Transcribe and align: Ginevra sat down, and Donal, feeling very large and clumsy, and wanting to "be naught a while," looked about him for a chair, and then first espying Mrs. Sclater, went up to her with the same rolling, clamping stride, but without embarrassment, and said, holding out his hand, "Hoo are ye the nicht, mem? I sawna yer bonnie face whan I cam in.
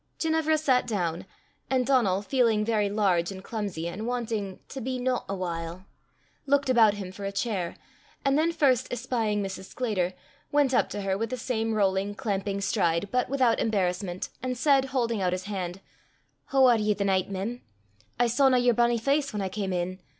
Ginevra 0.17 0.57
sat 0.57 0.87
down, 0.87 1.27
and 1.69 1.85
Donal, 1.85 2.23
feeling 2.23 2.65
very 2.65 2.89
large 2.89 3.31
and 3.31 3.43
clumsy, 3.43 3.87
and 3.87 4.07
wanting 4.07 4.59
to 4.69 4.81
"be 4.81 4.97
naught 4.97 5.25
a 5.29 5.35
while," 5.35 5.85
looked 6.47 6.71
about 6.71 6.95
him 6.95 7.11
for 7.11 7.23
a 7.23 7.31
chair, 7.31 7.75
and 8.25 8.35
then 8.35 8.51
first 8.51 8.91
espying 8.91 9.43
Mrs. 9.43 9.65
Sclater, 9.65 10.15
went 10.51 10.73
up 10.73 10.89
to 10.89 11.01
her 11.03 11.19
with 11.19 11.29
the 11.29 11.37
same 11.37 11.75
rolling, 11.75 12.15
clamping 12.15 12.61
stride, 12.61 13.09
but 13.11 13.29
without 13.29 13.59
embarrassment, 13.59 14.29
and 14.41 14.57
said, 14.57 14.85
holding 14.85 15.21
out 15.21 15.33
his 15.33 15.43
hand, 15.43 15.81
"Hoo 16.47 16.65
are 16.65 16.79
ye 16.79 16.95
the 16.95 17.05
nicht, 17.05 17.29
mem? 17.29 17.61
I 18.19 18.25
sawna 18.25 18.57
yer 18.57 18.73
bonnie 18.73 18.97
face 18.97 19.31
whan 19.31 19.41
I 19.43 19.49
cam 19.49 19.71
in. 19.71 19.99